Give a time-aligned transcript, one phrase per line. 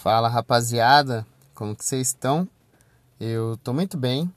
[0.00, 2.48] Fala rapaziada, como que vocês estão?
[3.18, 4.32] Eu tô muito bem.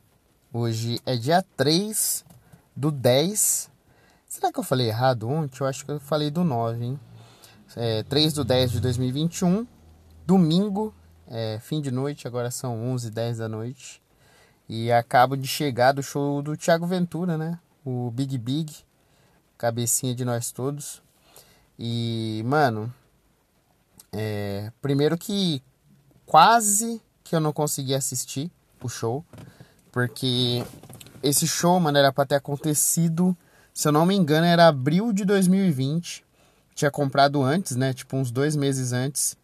[0.52, 2.26] Hoje é dia 3
[2.76, 3.70] do 10.
[4.28, 5.62] Será que eu falei errado ontem?
[5.62, 7.00] Eu acho que eu falei do 9, hein?
[7.76, 9.68] É 3 do 10 de 2021,
[10.26, 10.96] domingo,
[11.28, 14.02] é, fim de noite, agora são 11 10 da noite.
[14.68, 17.60] E acabo de chegar do show do Thiago Ventura, né?
[17.86, 18.78] O Big Big,
[19.60, 21.04] cabecinha de nós todos.
[21.78, 22.92] E, mano,
[24.14, 25.62] é, primeiro que
[26.26, 28.52] quase que eu não consegui assistir
[28.84, 29.24] o show,
[29.92, 30.66] porque
[31.24, 33.36] esse show, mano, era pra ter acontecido,
[33.74, 36.24] se eu não me engano, era abril de 2020.
[36.74, 37.94] Tinha comprado antes, né?
[37.94, 39.38] Tipo, uns dois meses antes.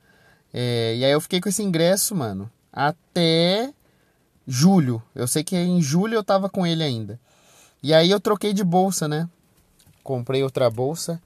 [0.54, 3.74] É, e aí eu fiquei com esse ingresso, mano, até
[4.48, 5.04] julho.
[5.14, 7.20] Eu sei que em julho eu tava com ele ainda.
[7.84, 9.30] E aí eu troquei de bolsa, né?
[10.04, 11.22] Comprei outra bolsa.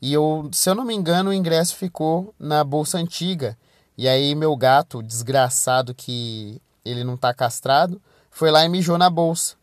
[0.00, 3.56] E eu, se eu não me engano, o ingresso ficou na bolsa antiga.
[3.96, 9.10] E aí meu gato, desgraçado que ele não tá castrado, foi lá e mijou na
[9.10, 9.56] bolsa.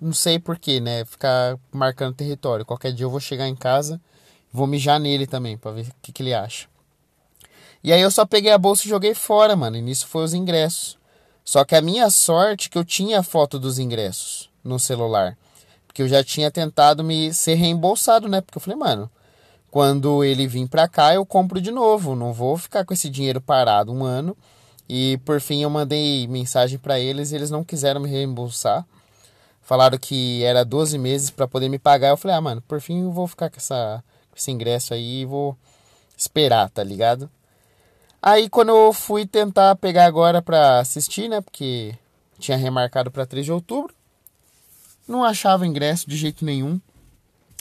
[0.00, 1.04] Não sei porquê, né?
[1.04, 2.64] Ficar marcando território.
[2.64, 4.00] Qualquer dia eu vou chegar em casa,
[4.52, 6.68] vou mijar nele também, pra ver o que, que ele acha.
[7.82, 9.76] E aí eu só peguei a bolsa e joguei fora, mano.
[9.76, 10.98] E nisso foi os ingressos.
[11.44, 15.36] Só que a minha sorte é que eu tinha a foto dos ingressos no celular.
[15.86, 18.40] Porque eu já tinha tentado me ser reembolsado, né?
[18.40, 19.10] Porque eu falei, mano,
[19.70, 22.14] quando ele vir para cá, eu compro de novo.
[22.14, 24.36] Não vou ficar com esse dinheiro parado um ano.
[24.88, 28.86] E por fim eu mandei mensagem para eles e eles não quiseram me reembolsar.
[29.60, 32.08] Falaram que era 12 meses para poder me pagar.
[32.08, 35.20] Eu falei: "Ah, mano, por fim eu vou ficar com, essa, com esse ingresso aí
[35.22, 35.56] e vou
[36.16, 37.30] esperar, tá ligado?"
[38.22, 41.94] Aí quando eu fui tentar pegar agora para assistir, né, porque
[42.38, 43.94] tinha remarcado para 3 de outubro,
[45.06, 46.80] não achava ingresso de jeito nenhum.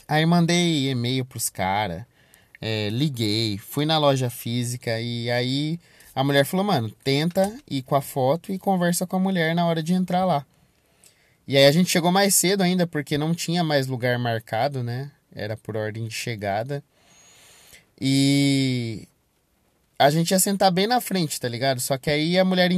[0.07, 2.03] Aí mandei e-mail pros caras,
[2.61, 5.79] é, liguei, fui na loja física e aí
[6.15, 9.65] a mulher falou, mano, tenta ir com a foto e conversa com a mulher na
[9.65, 10.45] hora de entrar lá.
[11.47, 15.11] E aí a gente chegou mais cedo ainda, porque não tinha mais lugar marcado, né?
[15.33, 16.83] Era por ordem de chegada.
[17.99, 19.07] E
[19.99, 21.79] a gente ia sentar bem na frente, tá ligado?
[21.79, 22.71] Só que aí a mulher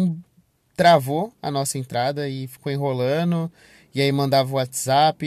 [0.75, 3.51] travou a nossa entrada e ficou enrolando.
[3.93, 5.25] E aí mandava WhatsApp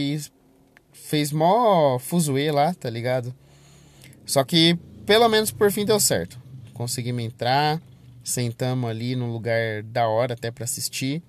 [0.92, 3.34] fez mó fuzuê lá, tá ligado?
[4.24, 6.40] Só que pelo menos por fim deu certo.
[6.72, 7.82] Conseguimos entrar,
[8.24, 11.22] sentamos ali num lugar da hora até para assistir.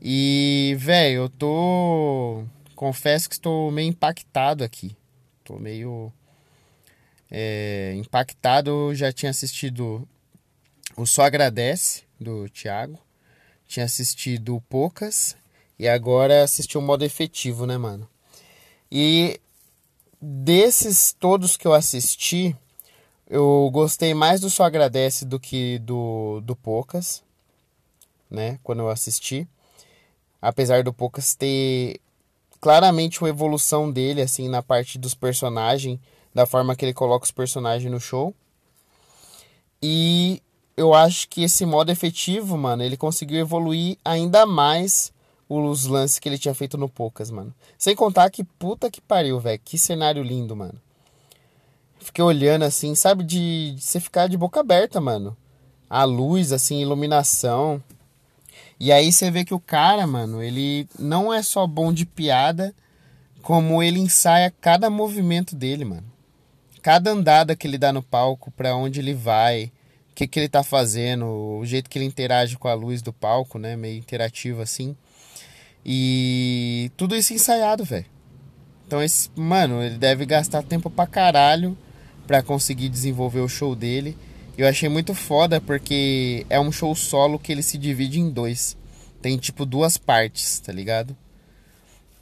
[0.00, 2.44] E, velho, eu tô.
[2.74, 4.96] Confesso que estou meio impactado aqui.
[5.44, 6.10] Tô meio.
[7.30, 8.94] É, impactado.
[8.94, 10.08] Já tinha assistido
[10.96, 12.98] o Só Agradece, do Thiago.
[13.66, 15.36] Tinha assistido Poucas.
[15.78, 18.08] E agora assisti o modo efetivo, né, mano?
[18.90, 19.40] E
[20.20, 22.56] desses todos que eu assisti,
[23.28, 27.22] eu gostei mais do Só Agradece do que do, do Poucas,
[28.28, 28.58] né?
[28.62, 29.46] Quando eu assisti.
[30.42, 32.00] Apesar do Poucas ter
[32.60, 35.98] claramente uma evolução dele, assim, na parte dos personagens,
[36.34, 38.34] da forma que ele coloca os personagens no show.
[39.82, 40.42] E
[40.76, 45.12] eu acho que esse modo efetivo, mano, ele conseguiu evoluir ainda mais
[45.50, 47.52] os lances que ele tinha feito no Poucas, mano.
[47.76, 49.60] Sem contar que puta que pariu, velho.
[49.64, 50.80] Que cenário lindo, mano.
[51.98, 55.36] Fiquei olhando assim, sabe, de, de você ficar de boca aberta, mano.
[55.88, 57.82] A luz, assim, iluminação.
[58.78, 62.72] E aí você vê que o cara, mano, ele não é só bom de piada,
[63.42, 66.06] como ele ensaia cada movimento dele, mano.
[66.80, 69.72] Cada andada que ele dá no palco, pra onde ele vai,
[70.12, 73.12] o que, que ele tá fazendo, o jeito que ele interage com a luz do
[73.12, 73.76] palco, né?
[73.76, 74.96] Meio interativo assim.
[75.84, 78.06] E tudo isso ensaiado, velho.
[78.86, 81.76] Então esse, mano, ele deve gastar tempo pra caralho
[82.26, 84.16] pra conseguir desenvolver o show dele.
[84.58, 88.76] Eu achei muito foda porque é um show solo que ele se divide em dois.
[89.22, 91.16] Tem tipo duas partes, tá ligado?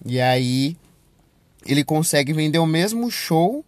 [0.05, 0.77] E aí
[1.67, 3.65] ele consegue vender o mesmo show.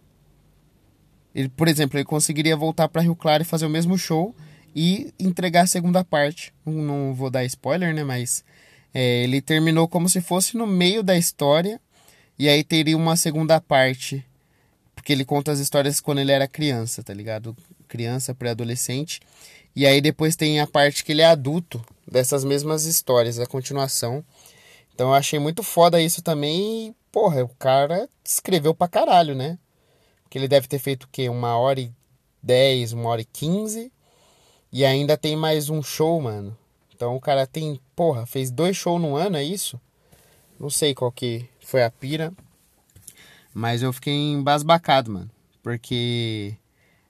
[1.33, 4.35] Ele, por exemplo, ele conseguiria voltar para Rio Claro e fazer o mesmo show
[4.75, 6.53] e entregar a segunda parte.
[6.65, 8.43] Não vou dar spoiler, né, mas
[8.93, 11.79] é, ele terminou como se fosse no meio da história
[12.37, 14.25] e aí teria uma segunda parte
[15.01, 17.57] porque ele conta as histórias quando ele era criança, tá ligado?
[17.87, 19.19] Criança, pré-adolescente.
[19.75, 24.23] E aí depois tem a parte que ele é adulto dessas mesmas histórias, a continuação.
[24.93, 26.89] Então eu achei muito foda isso também.
[26.89, 29.57] E, porra, o cara escreveu pra caralho, né?
[30.29, 31.27] Que ele deve ter feito o quê?
[31.29, 31.91] Uma hora e
[32.43, 33.91] dez, uma hora e quinze.
[34.71, 36.55] E ainda tem mais um show, mano.
[37.01, 39.81] Então o cara tem, porra, fez dois shows no ano, é isso?
[40.59, 42.31] Não sei qual que foi a pira.
[43.51, 45.31] Mas eu fiquei embasbacado, mano.
[45.63, 46.53] Porque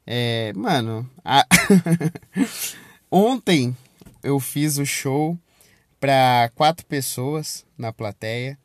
[0.08, 1.46] É, mano, a...
[3.12, 3.76] ontem
[4.24, 5.38] eu fiz o show
[6.00, 8.58] para quatro pessoas na plateia.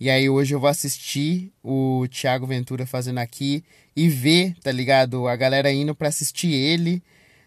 [0.00, 3.62] E aí hoje eu vou assistir o Thiago Ventura fazendo aqui
[3.94, 5.28] e ver, tá ligado?
[5.28, 7.02] A galera indo para assistir ele.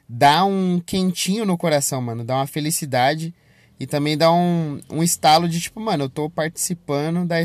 [0.07, 2.23] Dá um quentinho no coração, mano.
[2.23, 3.33] Dá uma felicidade.
[3.79, 7.37] E também dá um, um estalo de tipo, mano, eu tô participando da.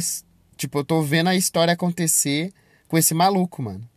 [0.56, 2.52] Tipo, eu tô vendo a história acontecer
[2.87, 3.88] com esse maluco, mano.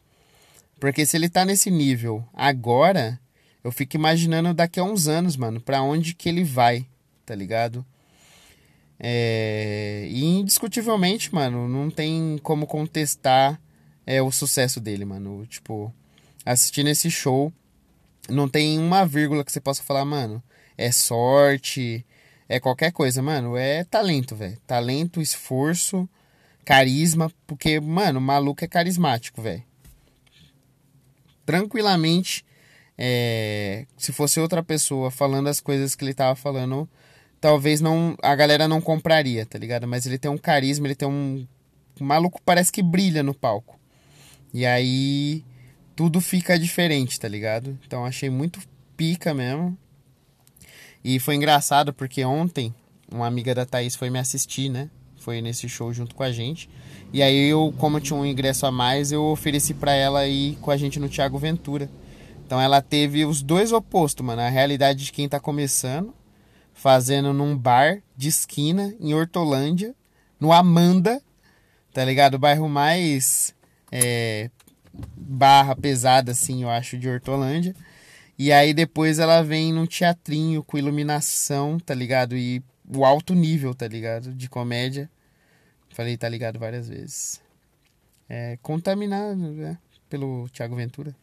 [0.80, 3.19] Porque se ele tá nesse nível agora,
[3.63, 6.86] eu fico imaginando daqui a uns anos, mano, pra onde que ele vai,
[7.25, 7.86] tá ligado?
[9.00, 13.60] É, e indiscutivelmente, mano, não tem como contestar
[14.06, 15.46] é, o sucesso dele, mano.
[15.46, 15.94] Tipo,
[16.46, 17.52] assistindo esse show,
[18.30, 20.42] não tem uma vírgula que você possa falar, mano,
[20.78, 22.06] é sorte,
[22.48, 23.56] é qualquer coisa, mano.
[23.58, 24.58] É talento, velho.
[24.68, 26.08] Talento, esforço,
[26.66, 29.64] carisma, porque, mano, o maluco é carismático, velho.
[31.46, 32.46] Tranquilamente,
[32.98, 36.88] é, se fosse outra pessoa falando as coisas que ele tava falando
[37.42, 39.88] talvez não a galera não compraria, tá ligado?
[39.88, 41.46] Mas ele tem um carisma, ele tem um
[42.00, 43.80] o maluco parece que brilha no palco.
[44.54, 45.44] E aí
[46.01, 47.77] tudo fica diferente, tá ligado?
[47.86, 48.59] Então achei muito
[48.98, 49.77] pica mesmo.
[51.03, 52.74] E foi engraçado porque ontem
[53.12, 54.89] uma amiga da Thaís foi me assistir, né?
[55.18, 56.68] Foi nesse show junto com a gente.
[57.13, 60.56] E aí eu, como eu tinha um ingresso a mais, eu ofereci para ela ir
[60.56, 61.88] com a gente no Thiago Ventura.
[62.48, 64.42] Então ela teve os dois opostos, mano.
[64.42, 66.12] A realidade de quem tá começando
[66.74, 69.94] fazendo num bar de esquina em Hortolândia,
[70.39, 71.21] no Amanda,
[71.94, 72.33] tá ligado?
[72.33, 73.53] O bairro mais
[73.92, 74.50] é,
[75.31, 77.75] barra pesada, assim, eu acho, de Hortolândia.
[78.38, 82.36] E aí depois ela vem num teatrinho com iluminação, tá ligado?
[82.36, 82.62] E
[82.94, 84.33] o alto nível, tá ligado?
[84.33, 85.10] De comédia.
[85.89, 87.42] Falei, tá ligado várias vezes.
[88.28, 89.78] É, contaminado, né?
[90.10, 91.16] Pelo Thiago Ventura.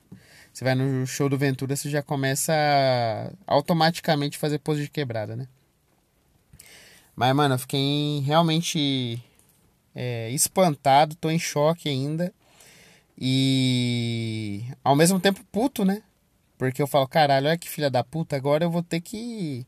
[0.53, 5.37] Você vai no show do Ventura, você já começa a automaticamente fazer pose de quebrada,
[5.37, 5.47] né?
[7.15, 9.23] Mas, mano, eu fiquei realmente
[9.95, 12.33] é, espantado, tô em choque ainda.
[13.21, 16.03] E ao mesmo tempo puto, né?
[16.57, 19.67] Porque eu falo, caralho, olha que filha da puta, agora eu vou ter que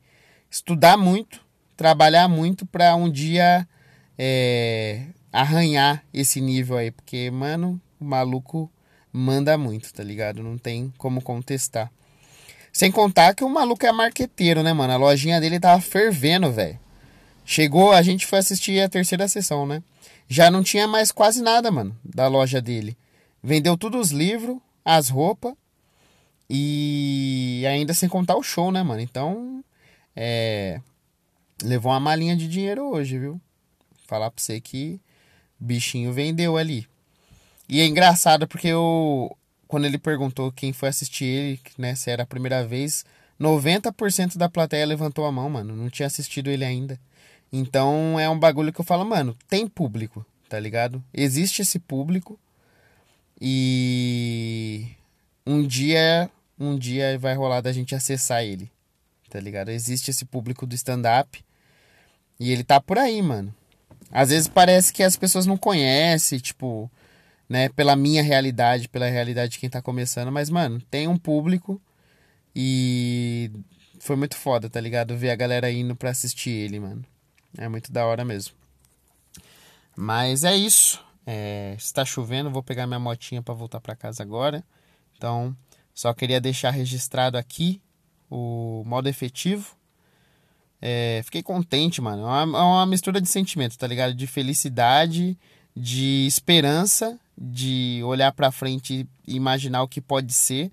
[0.51, 1.41] estudar muito,
[1.77, 3.67] trabalhar muito pra um dia
[4.19, 5.03] é,
[5.33, 6.91] arranhar esse nível aí.
[6.91, 8.71] Porque, mano, o maluco
[9.13, 10.43] manda muito, tá ligado?
[10.43, 11.91] Não tem como contestar.
[12.73, 14.93] Sem contar que o maluco é marqueteiro, né, mano?
[14.93, 16.79] A lojinha dele tava fervendo, velho.
[17.45, 19.83] Chegou, a gente foi assistir a terceira sessão, né?
[20.29, 22.97] Já não tinha mais quase nada, mano, da loja dele.
[23.43, 25.55] Vendeu todos os livros, as roupas
[26.49, 29.01] e ainda sem contar o show, né, mano?
[29.01, 29.65] Então,
[30.17, 30.81] é.
[31.63, 33.41] Levou uma malinha de dinheiro hoje, viu?
[34.07, 35.01] Falar pra você que
[35.59, 36.87] bichinho vendeu ali.
[37.69, 39.37] E é engraçado porque eu,
[39.69, 43.05] quando ele perguntou quem foi assistir ele, né, se era a primeira vez,
[43.39, 45.77] 90% da plateia levantou a mão, mano.
[45.77, 46.99] Não tinha assistido ele ainda.
[47.53, 51.03] Então é um bagulho que eu falo, mano, tem público, tá ligado?
[51.13, 52.39] Existe esse público.
[53.41, 54.87] E
[55.47, 58.71] um dia, um dia vai rolar da gente acessar ele.
[59.31, 59.71] Tá ligado?
[59.71, 61.43] Existe esse público do stand up.
[62.39, 63.55] E ele tá por aí, mano.
[64.11, 66.91] Às vezes parece que as pessoas não conhecem, tipo,
[67.49, 71.81] né, pela minha realidade, pela realidade de quem tá começando, mas, mano, tem um público
[72.55, 73.51] e
[74.01, 75.17] foi muito foda, tá ligado?
[75.17, 77.05] Ver a galera indo pra assistir ele, mano.
[77.57, 78.55] É muito da hora mesmo.
[79.97, 81.05] Mas é isso.
[81.33, 84.65] É, está chovendo, vou pegar minha motinha para voltar para casa agora.
[85.17, 85.57] Então,
[85.95, 87.81] só queria deixar registrado aqui
[88.29, 89.77] o modo efetivo.
[90.83, 92.23] É, fiquei contente, mano.
[92.23, 94.13] É uma, é uma mistura de sentimento, tá ligado?
[94.13, 95.39] De felicidade,
[95.77, 100.73] de esperança de olhar para frente e imaginar o que pode ser,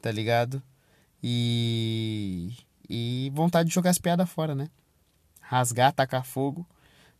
[0.00, 0.60] tá ligado?
[1.22, 2.56] E
[2.90, 4.68] e vontade de jogar as piadas fora, né?
[5.40, 6.66] Rasgar, tacar fogo,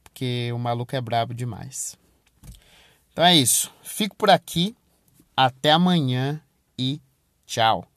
[0.03, 1.97] porque o maluco é brabo demais.
[3.13, 3.71] Então é isso.
[3.83, 4.75] Fico por aqui.
[5.37, 6.43] Até amanhã
[6.79, 7.01] e
[7.47, 7.92] tchau.